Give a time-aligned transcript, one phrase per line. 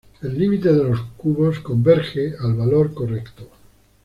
[0.23, 3.47] El límite de los cubos converge al valor correcto.